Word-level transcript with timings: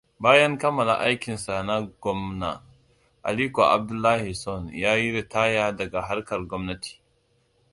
Bayan 0.19 0.57
kammala 0.57 0.93
aikin 0.97 1.37
sa 1.45 1.61
na 1.63 1.75
gwamna, 2.01 2.63
Aliko 3.23 3.61
Abdullahison 3.69 4.71
yayi 4.73 5.13
ritaya 5.15 5.65
daga 5.77 6.01
harkar 6.09 6.41
gwamnati. 6.49 6.97